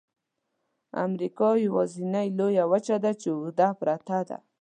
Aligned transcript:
امریکا 1.05 1.49
یوازني 1.65 2.27
لویه 2.37 2.65
وچه 2.71 2.97
ده 3.03 3.11
چې 3.21 3.27
اوږده 3.31 3.67
پرته 3.79 4.17
ده. 4.27 4.37